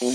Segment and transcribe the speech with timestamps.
[0.00, 0.06] Hi,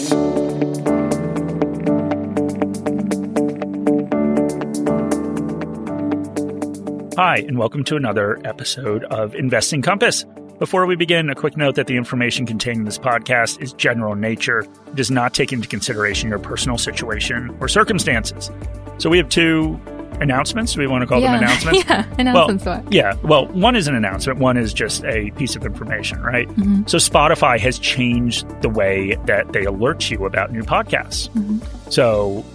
[7.48, 10.26] and welcome to another episode of Investing Compass.
[10.58, 14.14] Before we begin, a quick note that the information contained in this podcast is general
[14.14, 14.62] in nature.
[14.62, 18.50] It does not take into consideration your personal situation or circumstances.
[18.98, 19.80] So we have two
[20.22, 20.74] announcements.
[20.74, 21.34] Do we want to call yeah.
[21.34, 21.86] them announcements?
[21.88, 22.66] yeah, announcements.
[22.66, 23.16] Well, yeah.
[23.24, 24.40] Well, one is an announcement.
[24.40, 26.48] One is just a piece of information, right?
[26.50, 26.84] Mm-hmm.
[26.88, 31.30] So Spotify has changed the way that they alert you about new podcasts.
[31.30, 31.60] Mm-hmm.
[31.90, 32.46] So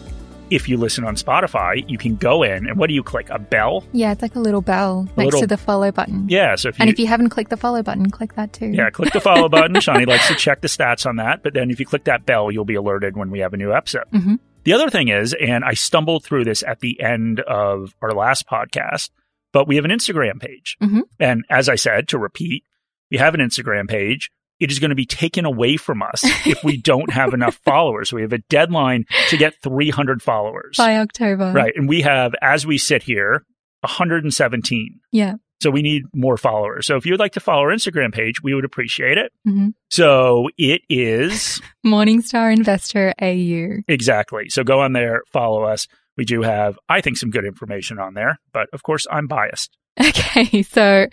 [0.50, 3.30] if you listen on Spotify, you can go in and what do you click?
[3.30, 3.84] A bell?
[3.92, 6.28] Yeah, it's like a little bell next little, to the follow button.
[6.28, 6.56] Yeah.
[6.56, 8.66] So if you, and if you haven't clicked the follow button, click that too.
[8.66, 9.74] Yeah, click the follow button.
[9.76, 11.42] Shani likes to check the stats on that.
[11.42, 13.72] But then if you click that bell, you'll be alerted when we have a new
[13.72, 14.10] episode.
[14.12, 14.34] Mm-hmm.
[14.64, 18.46] The other thing is, and I stumbled through this at the end of our last
[18.46, 19.10] podcast,
[19.52, 20.76] but we have an Instagram page.
[20.82, 21.00] Mm-hmm.
[21.18, 22.64] And as I said, to repeat,
[23.10, 26.62] we have an Instagram page it is going to be taken away from us if
[26.62, 28.12] we don't have enough followers.
[28.12, 31.50] We have a deadline to get 300 followers by October.
[31.50, 31.72] Right.
[31.74, 33.44] And we have, as we sit here,
[33.80, 35.00] 117.
[35.10, 35.36] Yeah.
[35.60, 36.86] So we need more followers.
[36.86, 39.32] So if you would like to follow our Instagram page, we would appreciate it.
[39.46, 39.68] Mm-hmm.
[39.90, 43.82] So it is Morningstar Investor AU.
[43.88, 44.48] Exactly.
[44.48, 45.86] So go on there, follow us.
[46.16, 49.76] We do have, I think, some good information on there, but of course, I'm biased.
[50.00, 50.62] Okay.
[50.70, 51.06] So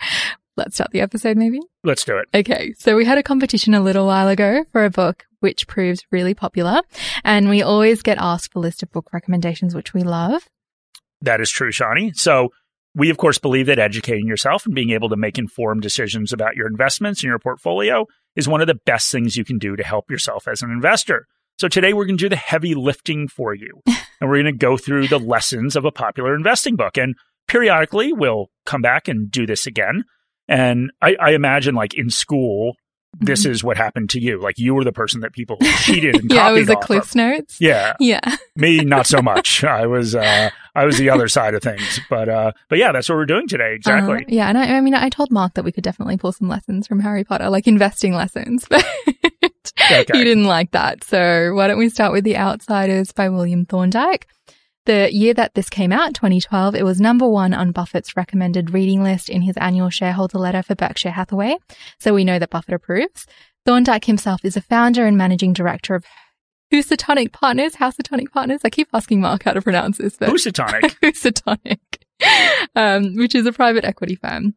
[0.58, 1.60] Let's start the episode, maybe?
[1.84, 2.26] Let's do it.
[2.34, 2.74] Okay.
[2.78, 6.34] So we had a competition a little while ago for a book which proves really
[6.34, 6.80] popular.
[7.22, 10.48] And we always get asked for a list of book recommendations, which we love.
[11.22, 12.14] That is true, Shani.
[12.16, 12.50] So
[12.94, 16.56] we, of course, believe that educating yourself and being able to make informed decisions about
[16.56, 19.84] your investments and your portfolio is one of the best things you can do to
[19.84, 21.26] help yourself as an investor.
[21.58, 23.82] So today we're going to do the heavy lifting for you.
[23.86, 26.96] and we're going to go through the lessons of a popular investing book.
[26.96, 27.14] And
[27.46, 30.04] periodically we'll come back and do this again.
[30.46, 32.74] And I, I imagine like in school,
[33.20, 33.52] this mm-hmm.
[33.52, 34.40] is what happened to you.
[34.40, 37.14] Like you were the person that people cheated and yeah, copied it was the Cliff's.
[37.14, 37.60] Notes.
[37.60, 38.36] Yeah, yeah.
[38.56, 39.64] Me, not so much.
[39.64, 42.00] I was, uh, I was the other side of things.
[42.08, 43.74] But, uh, but yeah, that's what we're doing today.
[43.74, 44.18] Exactly.
[44.18, 46.48] Uh, yeah, and I, I mean, I told Mark that we could definitely pull some
[46.48, 48.86] lessons from Harry Potter, like investing lessons, but
[49.90, 50.04] okay.
[50.12, 51.04] he didn't like that.
[51.04, 54.28] So why don't we start with The Outsiders by William Thorndike?
[54.88, 59.02] The year that this came out, 2012, it was number one on Buffett's recommended reading
[59.02, 61.58] list in his annual shareholder letter for Berkshire Hathaway.
[62.00, 63.26] So we know that Buffett approves.
[63.66, 66.06] Thorndike himself is a founder and managing director of
[66.72, 68.62] Housatonic Partners, Housatonic Partners.
[68.64, 70.16] I keep asking Mark how to pronounce this.
[70.16, 70.96] But Housatonic.
[71.02, 71.80] Housatonic,
[72.74, 74.54] um, which is a private equity firm.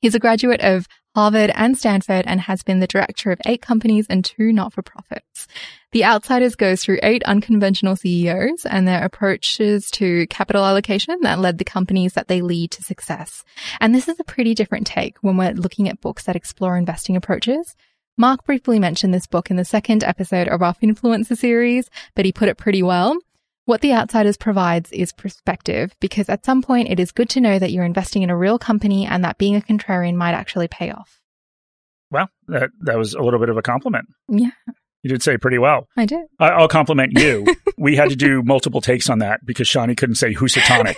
[0.00, 4.06] He's a graduate of Harvard and Stanford and has been the director of eight companies
[4.08, 5.46] and two not-for-profits.
[5.92, 11.58] The Outsiders goes through eight unconventional CEOs and their approaches to capital allocation that led
[11.58, 13.44] the companies that they lead to success.
[13.80, 17.14] And this is a pretty different take when we're looking at books that explore investing
[17.14, 17.76] approaches.
[18.16, 22.32] Mark briefly mentioned this book in the second episode of our Influencer series, but he
[22.32, 23.16] put it pretty well.
[23.64, 27.58] What The Outsiders provides is perspective because at some point it is good to know
[27.58, 30.90] that you're investing in a real company and that being a contrarian might actually pay
[30.90, 31.20] off.
[32.10, 34.06] Well, that, that was a little bit of a compliment.
[34.28, 34.50] Yeah.
[35.02, 35.88] You did say pretty well.
[35.96, 36.26] I did.
[36.38, 37.46] I, will compliment you.
[37.78, 40.96] we had to do multiple takes on that because Shani couldn't say Housatonic.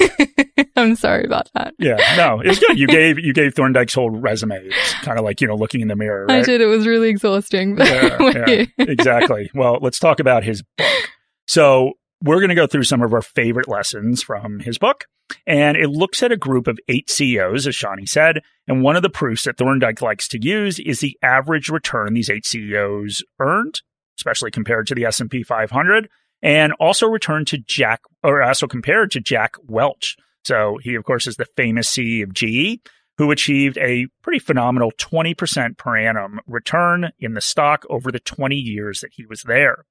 [0.77, 1.75] I'm sorry about that.
[1.79, 2.79] Yeah, no, it was good.
[2.79, 4.61] You gave you gave Thorndike's whole resume.
[4.65, 6.27] It's kind of like you know looking in the mirror.
[6.27, 6.41] Right?
[6.41, 6.61] I did.
[6.61, 7.79] It was really exhausting.
[7.79, 9.51] yeah, yeah exactly.
[9.55, 11.11] Well, let's talk about his book.
[11.47, 11.93] So
[12.25, 15.07] we're going to go through some of our favorite lessons from his book.
[15.47, 18.43] And it looks at a group of eight CEOs, as Shani said.
[18.67, 22.29] And one of the proofs that Thorndike likes to use is the average return these
[22.29, 23.81] eight CEOs earned
[24.19, 26.09] especially compared to the S&P 500
[26.43, 30.17] and also returned to Jack or also compared to Jack Welch.
[30.45, 32.81] So he of course is the famous CEO of GE
[33.17, 38.57] who achieved a pretty phenomenal 20% per annum return in the stock over the 20
[38.57, 39.85] years that he was there.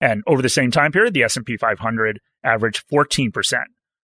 [0.00, 3.32] And over the same time period, the S&P 500 averaged 14%.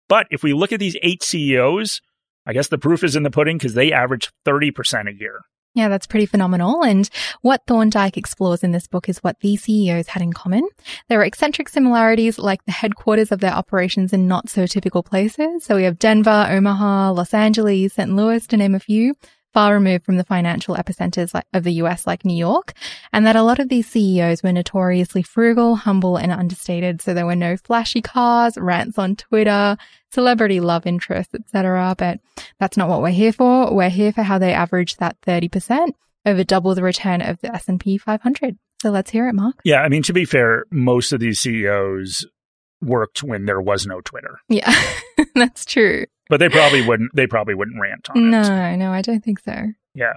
[0.09, 2.01] But if we look at these eight CEOs,
[2.47, 5.43] I guess the proof is in the pudding because they averaged 30% a year.
[5.75, 6.85] Yeah, that's pretty phenomenal.
[6.85, 7.09] And
[7.41, 10.69] what Thorndike explores in this book is what these CEOs had in common.
[11.09, 15.65] There are eccentric similarities like the headquarters of their operations in not so typical places.
[15.65, 18.15] So we have Denver, Omaha, Los Angeles, St.
[18.15, 19.15] Louis, to name a few
[19.53, 22.73] far removed from the financial epicenters of the US like New York,
[23.13, 27.01] and that a lot of these CEOs were notoriously frugal, humble, and understated.
[27.03, 29.77] So there were no flashy cars, rants on Twitter,
[30.11, 31.95] celebrity love interests, etc.
[31.97, 32.21] But
[32.59, 33.75] that's not what we're here for.
[33.75, 35.93] We're here for how they averaged that 30%
[36.25, 38.57] over double the return of the S&P 500.
[38.81, 39.57] So let's hear it, Mark.
[39.65, 42.27] Yeah, I mean to be fair, most of these CEOs
[42.81, 44.41] worked when there was no Twitter.
[44.49, 44.75] Yeah,
[45.35, 46.07] that's true.
[46.33, 47.15] But they probably wouldn't.
[47.15, 48.49] They probably wouldn't rant on no, it.
[48.49, 49.67] No, no, I don't think so.
[49.95, 50.15] Yeah.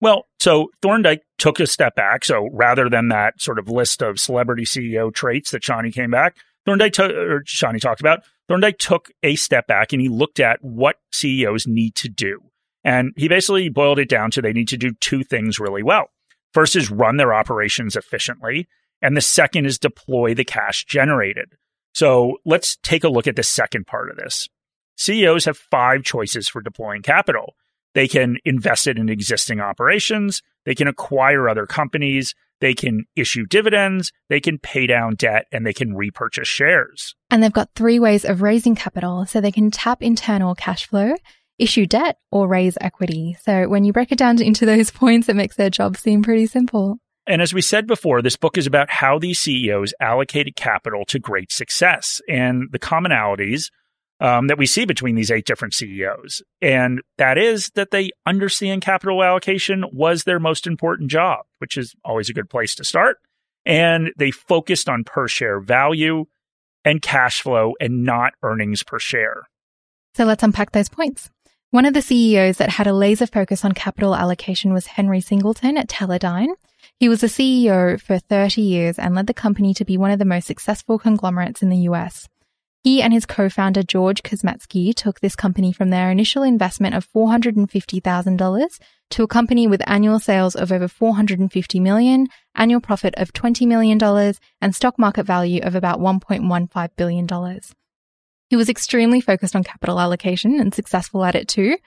[0.00, 2.24] Well, so Thorndike took a step back.
[2.24, 6.36] So rather than that sort of list of celebrity CEO traits that Shani came back,
[6.66, 11.00] Thorndike or Shani talked about, Thorndike took a step back and he looked at what
[11.10, 12.42] CEOs need to do.
[12.84, 16.10] And he basically boiled it down to they need to do two things really well.
[16.54, 18.68] First is run their operations efficiently.
[19.02, 21.54] And the second is deploy the cash generated.
[21.92, 24.48] So let's take a look at the second part of this.
[24.96, 27.54] CEOs have five choices for deploying capital.
[27.94, 30.42] They can invest it in existing operations.
[30.64, 32.34] They can acquire other companies.
[32.60, 34.12] They can issue dividends.
[34.28, 37.14] They can pay down debt and they can repurchase shares.
[37.30, 39.26] And they've got three ways of raising capital.
[39.26, 41.14] So they can tap internal cash flow,
[41.58, 43.36] issue debt, or raise equity.
[43.42, 46.46] So when you break it down into those points, it makes their job seem pretty
[46.46, 46.98] simple.
[47.26, 51.18] And as we said before, this book is about how these CEOs allocated capital to
[51.18, 53.70] great success and the commonalities
[54.20, 56.42] um, that we see between these eight different CEOs.
[56.62, 61.94] And that is that they understand capital allocation was their most important job, which is
[62.04, 63.18] always a good place to start.
[63.64, 66.26] And they focused on per share value
[66.84, 69.48] and cash flow and not earnings per share.
[70.14, 71.30] So let's unpack those points.
[71.70, 75.76] One of the CEOs that had a laser focus on capital allocation was Henry Singleton
[75.76, 76.54] at Teledyne.
[76.98, 80.18] He was a CEO for 30 years and led the company to be one of
[80.18, 82.28] the most successful conglomerates in the US.
[82.86, 88.78] He and his co-founder George Kozmetsky took this company from their initial investment of $450,000
[89.10, 94.00] to a company with annual sales of over 450 million, annual profit of $20 million,
[94.60, 97.60] and stock market value of about $1.15 billion.
[98.50, 101.78] He was extremely focused on capital allocation and successful at it too.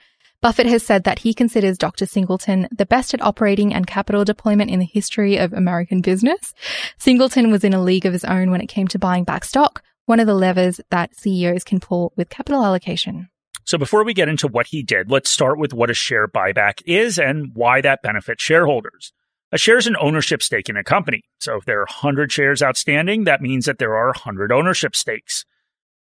[0.42, 2.04] Buffett has said that he considers Dr.
[2.04, 6.52] Singleton the best at operating and capital deployment in the history of American business.
[6.98, 9.82] Singleton was in a league of his own when it came to buying back stock,
[10.06, 13.28] one of the levers that CEOs can pull with capital allocation.
[13.64, 16.82] So before we get into what he did, let's start with what a share buyback
[16.86, 19.12] is and why that benefits shareholders.
[19.52, 21.22] A share is an ownership stake in a company.
[21.40, 25.44] So if there are 100 shares outstanding, that means that there are 100 ownership stakes.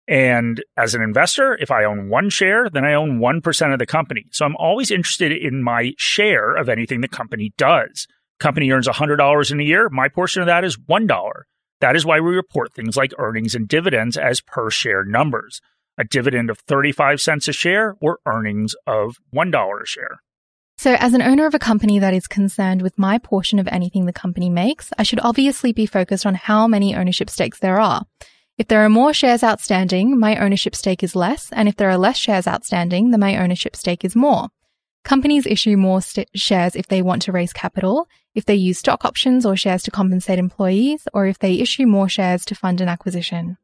[0.09, 3.87] And as an investor, if I own one share, then I own 1% of the
[3.87, 4.27] company.
[4.33, 8.07] So I'm always interested in my share of anything the company does.
[8.39, 9.89] Company earns $100 in a year.
[9.89, 11.43] My portion of that is $1.
[11.83, 15.61] That is why we report things like earnings and dividends as per share numbers.
[15.99, 20.21] A dividend of 35 cents a share or earnings of $1 a share.
[20.79, 24.07] So, as an owner of a company that is concerned with my portion of anything
[24.07, 28.05] the company makes, I should obviously be focused on how many ownership stakes there are.
[28.59, 31.99] If there are more shares outstanding, my ownership stake is less, and if there are
[31.99, 34.51] less shares outstanding, then my ownership stake is more.
[35.05, 39.05] Companies issue more st- shares if they want to raise capital, if they use stock
[39.05, 42.89] options or shares to compensate employees, or if they issue more shares to fund an
[42.89, 43.59] acquisition.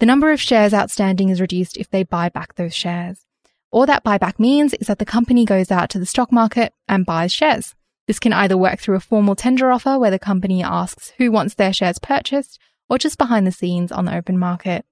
[0.00, 3.26] The number of shares outstanding is reduced if they buy back those shares.
[3.70, 7.06] All that buyback means is that the company goes out to the stock market and
[7.06, 7.74] buys shares.
[8.06, 11.54] This can either work through a formal tender offer where the company asks who wants
[11.54, 14.84] their shares purchased, or just behind the scenes on the open market.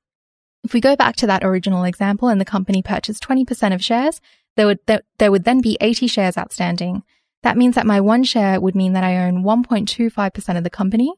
[0.63, 4.21] If we go back to that original example and the company purchased 20% of shares,
[4.59, 7.05] there would, there, there would then be 80 shares outstanding.
[7.45, 11.15] That means that my one share would mean that I own 1.25% of the company.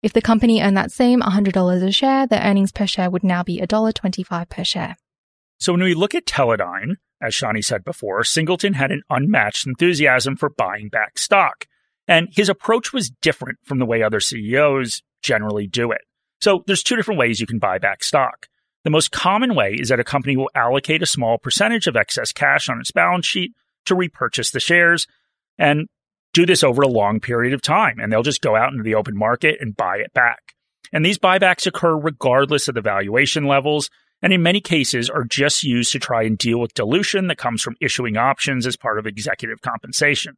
[0.00, 3.42] If the company earned that same $100 a share, the earnings per share would now
[3.42, 4.96] be $1.25 per share.
[5.58, 10.36] So when we look at Teledyne, as Shani said before, Singleton had an unmatched enthusiasm
[10.36, 11.66] for buying back stock.
[12.06, 16.02] And his approach was different from the way other CEOs generally do it.
[16.40, 18.46] So there's two different ways you can buy back stock.
[18.84, 22.32] The most common way is that a company will allocate a small percentage of excess
[22.32, 23.52] cash on its balance sheet
[23.86, 25.06] to repurchase the shares
[25.58, 25.88] and
[26.34, 27.98] do this over a long period of time.
[27.98, 30.54] And they'll just go out into the open market and buy it back.
[30.92, 33.88] And these buybacks occur regardless of the valuation levels,
[34.20, 37.62] and in many cases are just used to try and deal with dilution that comes
[37.62, 40.36] from issuing options as part of executive compensation.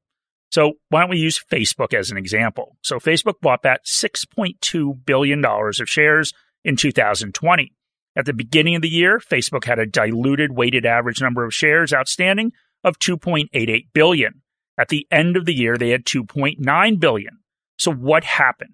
[0.51, 2.77] So why don't we use Facebook as an example?
[2.83, 6.33] So Facebook bought back $6.2 billion of shares
[6.65, 7.73] in 2020.
[8.17, 11.93] At the beginning of the year, Facebook had a diluted weighted average number of shares
[11.93, 14.43] outstanding of 2.88 billion.
[14.79, 17.39] At the end of the year, they had 2.9 billion.
[17.79, 18.73] So what happened?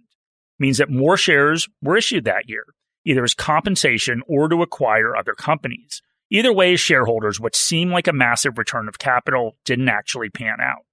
[0.62, 2.64] means that more shares were issued that year,
[3.04, 6.00] either as compensation or to acquire other companies.
[6.30, 10.86] Either way, shareholders, what seemed like a massive return of capital didn't actually pan out.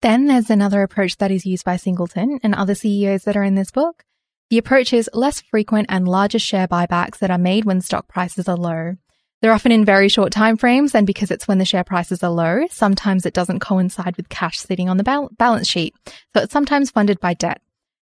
[0.00, 3.56] Then there's another approach that is used by Singleton and other CEOs that are in
[3.56, 4.04] this book.
[4.48, 8.48] The approach is less frequent and larger share buybacks that are made when stock prices
[8.48, 8.94] are low.
[9.42, 12.30] They're often in very short time frames, and because it's when the share prices are
[12.30, 15.94] low, sometimes it doesn't coincide with cash sitting on the bal- balance sheet.
[16.32, 17.60] So it's sometimes funded by debt.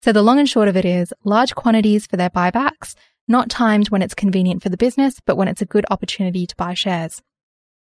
[0.03, 2.95] So the long and short of it is large quantities for their buybacks,
[3.27, 6.57] not timed when it's convenient for the business, but when it's a good opportunity to
[6.57, 7.23] buy shares.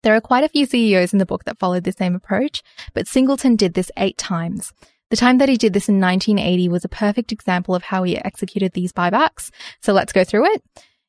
[0.04, 2.62] There are quite a few CEOs in the book that followed the same approach,
[2.94, 4.74] but Singleton did this eight times.
[5.14, 8.18] The time that he did this in 1980 was a perfect example of how he
[8.18, 9.52] executed these buybacks.
[9.80, 10.64] So let's go through it.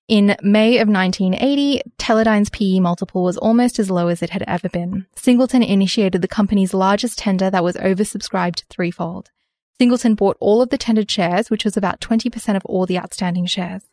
[0.08, 4.68] In May of 1980, Teledyne's PE multiple was almost as low as it had ever
[4.68, 5.06] been.
[5.16, 9.30] Singleton initiated the company's largest tender that was oversubscribed threefold.
[9.78, 13.46] Singleton bought all of the tendered shares, which was about 20% of all the outstanding
[13.46, 13.84] shares.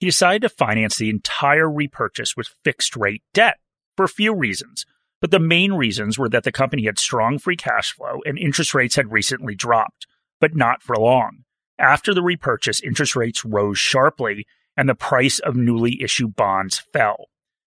[0.00, 3.58] He decided to finance the entire repurchase with fixed rate debt
[3.96, 4.84] for a few reasons.
[5.24, 8.74] But the main reasons were that the company had strong free cash flow and interest
[8.74, 10.06] rates had recently dropped,
[10.38, 11.44] but not for long.
[11.78, 17.28] After the repurchase, interest rates rose sharply and the price of newly issued bonds fell.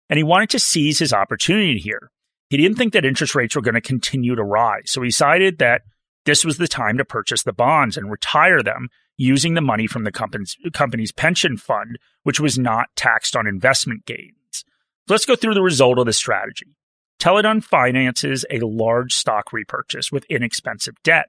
[0.08, 2.10] And he wanted to seize his opportunity here.
[2.48, 5.58] He didn't think that interest rates were going to continue to rise, so he decided
[5.58, 5.82] that
[6.24, 10.04] this was the time to purchase the bonds and retire them using the money from
[10.04, 10.12] the
[10.72, 14.64] company's, pension fund, which was not taxed on investment gains.
[15.08, 16.74] Let's go through the result of this strategy.
[17.18, 21.26] Teledyne finances a large stock repurchase with inexpensive debt.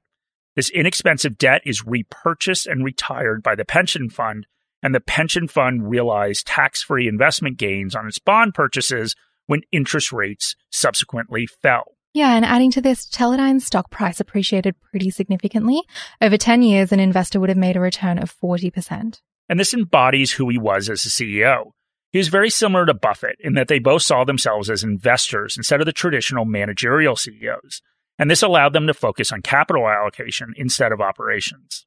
[0.54, 4.46] This inexpensive debt is repurchased and retired by the pension fund
[4.82, 9.16] and the pension fund realized tax free investment gains on its bond purchases
[9.46, 11.96] when interest rates subsequently fell.
[12.14, 15.82] Yeah, and adding to this, Teledyne's stock price appreciated pretty significantly.
[16.20, 19.20] Over 10 years, an investor would have made a return of 40%.
[19.48, 21.72] And this embodies who he was as a CEO.
[22.16, 25.80] He was very similar to Buffett in that they both saw themselves as investors instead
[25.80, 27.82] of the traditional managerial CEOs.
[28.18, 31.84] And this allowed them to focus on capital allocation instead of operations.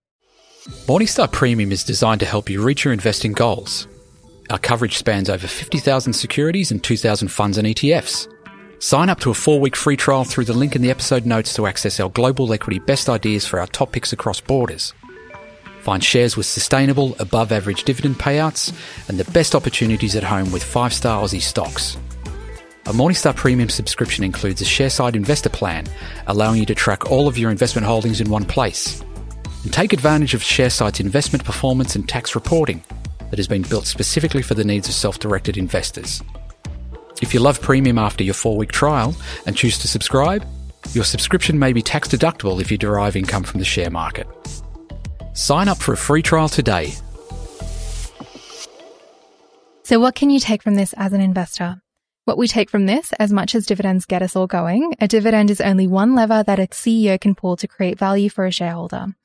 [0.85, 3.87] Morningstar Premium is designed to help you reach your investing goals.
[4.51, 8.31] Our coverage spans over 50,000 securities and 2,000 funds and ETFs.
[8.77, 11.55] Sign up to a four week free trial through the link in the episode notes
[11.55, 14.93] to access our global equity best ideas for our top picks across borders.
[15.89, 18.71] Find shares with sustainable, above average dividend payouts
[19.09, 21.97] and the best opportunities at home with five star Aussie stocks.
[22.85, 25.87] A Morningstar Premium subscription includes a Sharesight investor plan,
[26.27, 29.01] allowing you to track all of your investment holdings in one place
[29.63, 32.83] and take advantage of Sharesight's investment performance and tax reporting
[33.31, 36.21] that has been built specifically for the needs of self directed investors.
[37.19, 39.15] If you love premium after your four week trial
[39.47, 40.45] and choose to subscribe,
[40.93, 44.27] your subscription may be tax deductible if you derive income from the share market.
[45.39, 46.95] Sign up for a free trial today.
[49.83, 51.81] So, what can you take from this as an investor?
[52.25, 55.49] What we take from this, as much as dividends get us all going, a dividend
[55.49, 59.15] is only one lever that a CEO can pull to create value for a shareholder.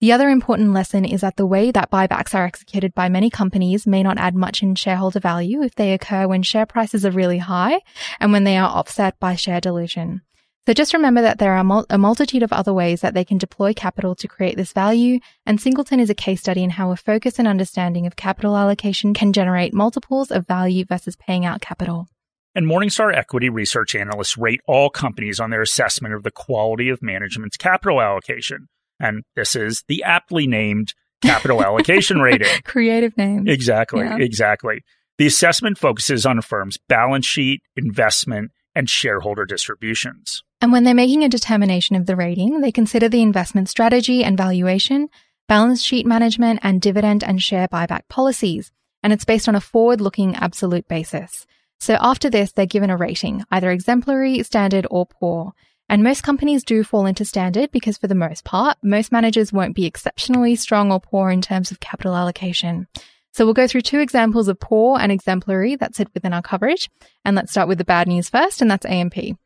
[0.00, 3.86] The other important lesson is that the way that buybacks are executed by many companies
[3.86, 7.38] may not add much in shareholder value if they occur when share prices are really
[7.38, 7.80] high
[8.20, 10.20] and when they are offset by share dilution.
[10.66, 13.74] So just remember that there are a multitude of other ways that they can deploy
[13.74, 17.40] capital to create this value, and Singleton is a case study in how a focus
[17.40, 22.06] and understanding of capital allocation can generate multiples of value versus paying out capital.
[22.54, 27.02] And Morningstar equity research analysts rate all companies on their assessment of the quality of
[27.02, 28.68] management's capital allocation.
[29.00, 32.62] And this is the aptly named capital allocation rating.
[32.64, 33.48] Creative name.
[33.48, 34.02] Exactly.
[34.02, 34.18] Yeah.
[34.18, 34.84] Exactly.
[35.18, 40.42] The assessment focuses on a firm's balance sheet, investment, and shareholder distributions.
[40.62, 44.36] And when they're making a determination of the rating, they consider the investment strategy and
[44.36, 45.08] valuation,
[45.48, 48.70] balance sheet management, and dividend and share buyback policies.
[49.02, 51.48] And it's based on a forward looking absolute basis.
[51.80, 55.52] So after this, they're given a rating, either exemplary, standard, or poor.
[55.88, 59.74] And most companies do fall into standard because for the most part, most managers won't
[59.74, 62.86] be exceptionally strong or poor in terms of capital allocation.
[63.32, 66.88] So we'll go through two examples of poor and exemplary that sit within our coverage.
[67.24, 69.41] And let's start with the bad news first, and that's AMP.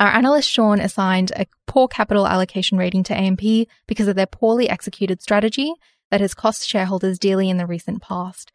[0.00, 4.68] Our analyst Sean assigned a poor capital allocation rating to AMP because of their poorly
[4.68, 5.72] executed strategy
[6.10, 8.50] that has cost shareholders dearly in the recent past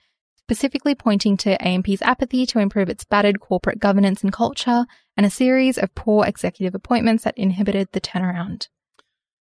[0.45, 4.85] specifically pointing to AMP's apathy to improve its battered corporate governance and culture,
[5.17, 8.67] and a series of poor executive appointments that inhibited the turnaround.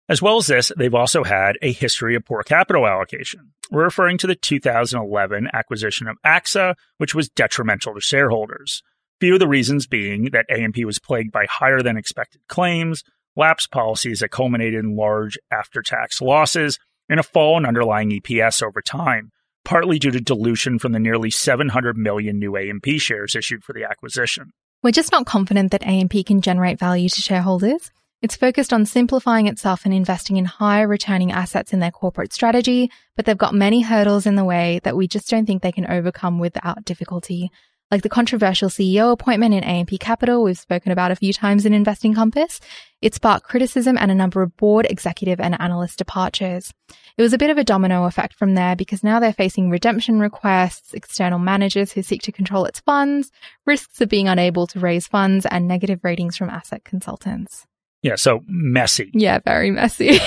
[0.06, 3.52] As well as this, they've also had a history of poor capital allocation.
[3.70, 8.82] We're referring to the 2011 acquisition of AXA, which was detrimental to shareholders.
[9.22, 13.04] Few of the reasons being that AMP was plagued by higher than expected claims,
[13.36, 16.76] lapse policies that culminated in large after tax losses,
[17.08, 19.30] and a fall in underlying EPS over time,
[19.64, 23.84] partly due to dilution from the nearly 700 million new AMP shares issued for the
[23.84, 24.50] acquisition.
[24.82, 27.92] We're just not confident that AMP can generate value to shareholders.
[28.22, 32.90] It's focused on simplifying itself and investing in higher returning assets in their corporate strategy,
[33.14, 35.88] but they've got many hurdles in the way that we just don't think they can
[35.88, 37.52] overcome without difficulty.
[37.92, 41.74] Like the controversial CEO appointment in AMP Capital we've spoken about a few times in
[41.74, 42.58] Investing Compass.
[43.02, 46.72] It sparked criticism and a number of board, executive, and analyst departures.
[47.18, 50.20] It was a bit of a domino effect from there because now they're facing redemption
[50.20, 53.30] requests, external managers who seek to control its funds,
[53.66, 57.66] risks of being unable to raise funds, and negative ratings from asset consultants.
[58.02, 59.10] Yeah, so messy.
[59.14, 60.18] Yeah, very messy.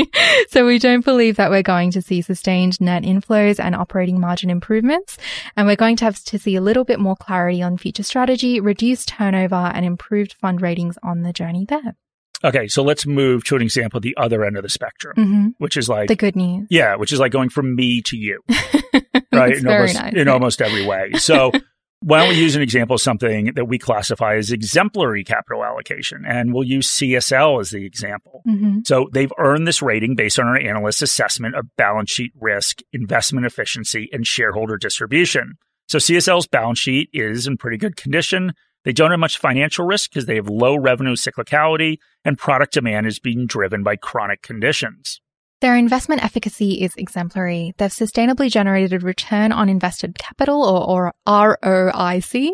[0.48, 4.50] so we don't believe that we're going to see sustained net inflows and operating margin
[4.50, 5.18] improvements.
[5.56, 8.60] And we're going to have to see a little bit more clarity on future strategy,
[8.60, 11.96] reduced turnover and improved fund ratings on the journey there.
[12.44, 15.48] Okay, so let's move to an example the other end of the spectrum, mm-hmm.
[15.58, 16.66] which is like the good news.
[16.68, 18.42] Yeah, which is like going from me to you,
[19.32, 19.56] right?
[19.56, 20.12] in almost, nice.
[20.12, 21.12] in almost every way.
[21.14, 21.52] So
[22.04, 26.24] why don't we use an example of something that we classify as exemplary capital allocation?
[26.26, 28.42] And we'll use CSL as the example.
[28.46, 28.80] Mm-hmm.
[28.84, 33.46] So they've earned this rating based on our analyst's assessment of balance sheet risk, investment
[33.46, 35.54] efficiency, and shareholder distribution.
[35.88, 38.52] So CSL's balance sheet is in pretty good condition.
[38.84, 43.06] They don't have much financial risk because they have low revenue cyclicality and product demand
[43.06, 45.22] is being driven by chronic conditions.
[45.64, 47.72] Their investment efficacy is exemplary.
[47.78, 52.50] They've sustainably generated return on invested capital or, or ROIC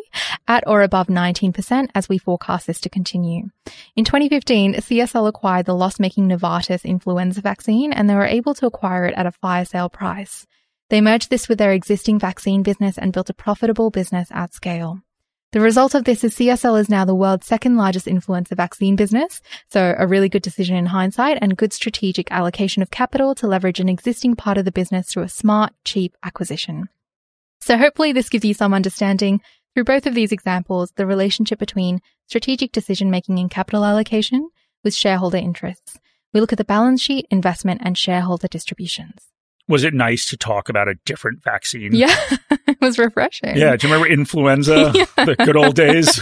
[0.47, 3.49] at or above 19% as we forecast this to continue.
[3.97, 9.07] In 2015, CSL acquired the loss-making Novartis influenza vaccine and they were able to acquire
[9.07, 10.47] it at a fire sale price.
[10.89, 15.01] They merged this with their existing vaccine business and built a profitable business at scale.
[15.53, 19.43] The result of this is CSL is now the world's second largest influenza vaccine business.
[19.69, 23.81] So a really good decision in hindsight and good strategic allocation of capital to leverage
[23.81, 26.89] an existing part of the business through a smart, cheap acquisition.
[27.61, 29.41] So hopefully this gives you some understanding
[29.75, 34.51] through both of these examples, the relationship between strategic decision making and capital allocation
[34.85, 35.99] with shareholder interests.
[36.33, 39.31] We look at the balance sheet, investment and shareholder distributions
[39.71, 41.95] was it nice to talk about a different vaccine?
[41.95, 42.15] Yeah,
[42.67, 43.57] it was refreshing.
[43.57, 45.25] Yeah, do you remember influenza, yeah.
[45.25, 46.21] the good old days?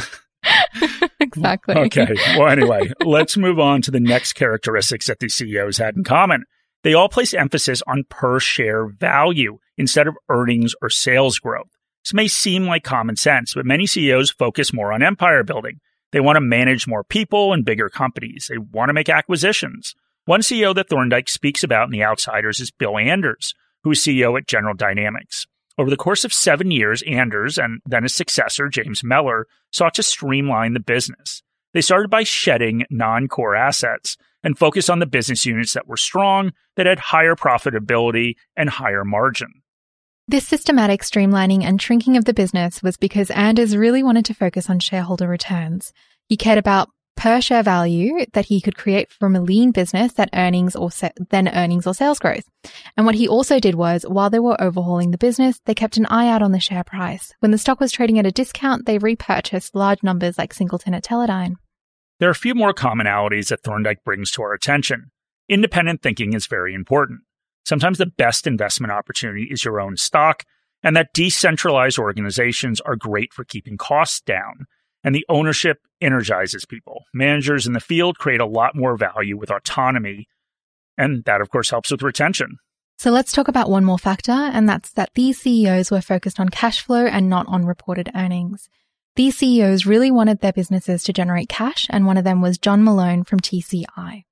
[1.21, 1.75] exactly.
[1.75, 2.15] Okay.
[2.37, 6.45] Well, anyway, let's move on to the next characteristics that these CEOs had in common.
[6.85, 11.71] They all place emphasis on per share value instead of earnings or sales growth.
[12.05, 15.81] This may seem like common sense, but many CEOs focus more on empire building.
[16.13, 18.47] They want to manage more people and bigger companies.
[18.49, 19.95] They want to make acquisitions.
[20.29, 24.37] One CEO that Thorndike speaks about in The Outsiders is Bill Anders, who is CEO
[24.37, 25.47] at General Dynamics.
[25.79, 30.03] Over the course of seven years, Anders and then his successor, James Mellor, sought to
[30.03, 31.43] streamline the business.
[31.73, 35.97] They started by shedding non core assets and focused on the business units that were
[35.97, 39.63] strong, that had higher profitability and higher margin.
[40.27, 44.69] This systematic streamlining and shrinking of the business was because Anders really wanted to focus
[44.69, 45.95] on shareholder returns.
[46.27, 50.31] He cared about per share value that he could create from a lean business that
[50.33, 52.45] earnings or se- then earnings or sales growth.
[52.97, 56.07] And what he also did was while they were overhauling the business, they kept an
[56.07, 57.35] eye out on the share price.
[57.41, 61.03] When the stock was trading at a discount, they repurchased large numbers like Singleton at
[61.03, 61.55] Teledyne.
[62.21, 65.11] There are a few more commonalities that Thorndike brings to our attention.
[65.49, 67.21] Independent thinking is very important.
[67.65, 70.45] Sometimes the best investment opportunity is your own stock,
[70.85, 74.67] and that decentralized organizations are great for keeping costs down
[75.09, 77.05] and the ownership energizes people.
[77.15, 80.29] Managers in the field create a lot more value with autonomy,
[80.99, 82.59] and that, of course, helps with retention.
[82.99, 86.51] So let's talk about one more factor, and that's that these CEOs were focused on
[86.51, 88.69] cash flow and not on reported earnings.
[89.17, 92.85] These CEOs really wanted their businesses to generate cash, and one of them was John
[92.85, 94.25] Malone from TCI.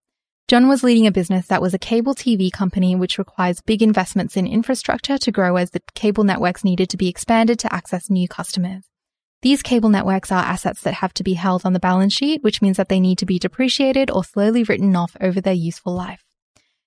[0.46, 4.36] John was leading a business that was a cable TV company which requires big investments
[4.36, 8.28] in infrastructure to grow as the cable networks needed to be expanded to access new
[8.28, 8.84] customers.
[9.46, 12.60] These cable networks are assets that have to be held on the balance sheet, which
[12.60, 16.24] means that they need to be depreciated or slowly written off over their useful life.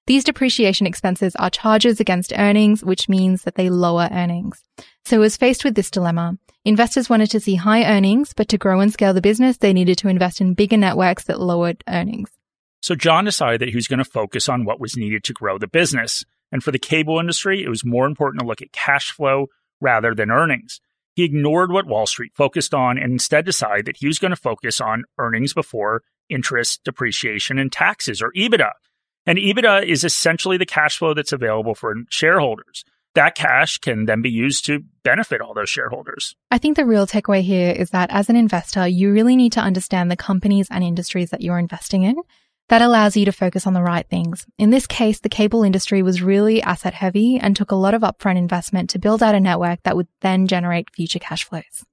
[0.08, 4.62] These depreciation expenses are charges against earnings, which means that they lower earnings.
[5.06, 6.38] So was faced with this dilemma.
[6.66, 9.98] Investors wanted to see high earnings, but to grow and scale the business, they needed
[10.00, 12.30] to invest in bigger networks that lowered earnings.
[12.82, 15.58] So John decided that he was going to focus on what was needed to grow
[15.58, 16.26] the business.
[16.52, 19.48] And for the cable industry, it was more important to look at cash flow
[19.80, 20.82] rather than earnings.
[21.20, 24.38] He ignored what Wall Street focused on and instead decided that he was going to
[24.38, 28.72] focus on earnings before interest, depreciation, and taxes, or EBITDA.
[29.26, 32.86] And EBITDA is essentially the cash flow that's available for shareholders.
[33.16, 36.38] That cash can then be used to benefit all those shareholders.
[36.52, 39.60] I think the real takeaway here is that as an investor, you really need to
[39.60, 42.16] understand the companies and industries that you're investing in
[42.70, 44.46] that allows you to focus on the right things.
[44.58, 48.04] In this case, the cable industry was really asset heavy and took a lot of
[48.04, 51.84] upfront investment to build out a network that would then generate future cash flows.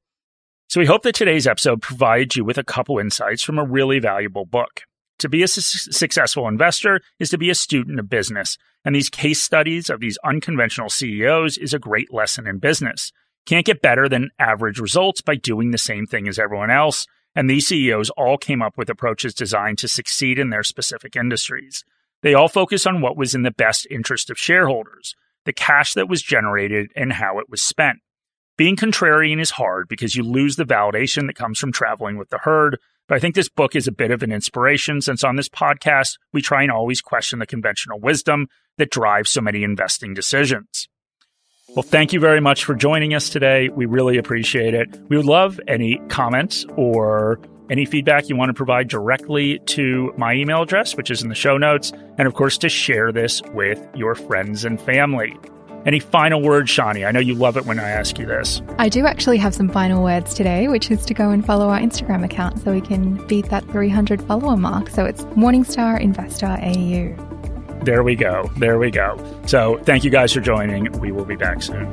[0.68, 3.98] So we hope that today's episode provides you with a couple insights from a really
[3.98, 4.82] valuable book.
[5.20, 9.08] To be a su- successful investor is to be a student of business, and these
[9.08, 13.12] case studies of these unconventional CEOs is a great lesson in business.
[13.46, 17.06] can't get better than average results by doing the same thing as everyone else.
[17.37, 21.85] And these CEOs all came up with approaches designed to succeed in their specific industries.
[22.22, 26.09] They all focused on what was in the best interest of shareholders, the cash that
[26.09, 27.99] was generated, and how it was spent.
[28.57, 32.38] Being contrarian is hard because you lose the validation that comes from traveling with the
[32.38, 32.79] herd.
[33.07, 36.16] But I think this book is a bit of an inspiration since on this podcast,
[36.33, 40.88] we try and always question the conventional wisdom that drives so many investing decisions.
[41.74, 43.68] Well, thank you very much for joining us today.
[43.68, 44.88] We really appreciate it.
[45.09, 50.33] We would love any comments or any feedback you want to provide directly to my
[50.35, 53.85] email address, which is in the show notes, and of course, to share this with
[53.94, 55.37] your friends and family.
[55.85, 57.07] Any final words, Shani?
[57.07, 58.62] I know you love it when I ask you this.
[58.79, 61.79] I do actually have some final words today, which is to go and follow our
[61.79, 64.88] Instagram account so we can beat that 300 follower mark.
[64.88, 67.25] So it's Morningstar Investor AU.
[67.84, 68.50] There we go.
[68.56, 69.16] There we go.
[69.46, 70.90] So thank you guys for joining.
[71.00, 71.86] We will be back soon.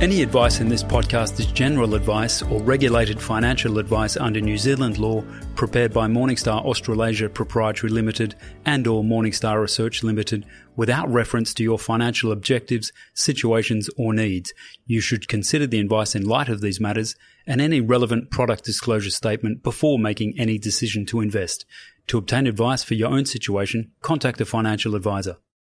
[0.00, 4.98] Any advice in this podcast is general advice or regulated financial advice under New Zealand
[4.98, 8.34] law prepared by Morningstar Australasia Proprietary Limited
[8.66, 10.44] and or Morningstar Research Limited
[10.76, 14.52] without reference to your financial objectives, situations or needs.
[14.84, 19.10] You should consider the advice in light of these matters and any relevant product disclosure
[19.10, 21.64] statement before making any decision to invest.
[22.08, 25.38] To obtain advice for your own situation, contact a financial advisor.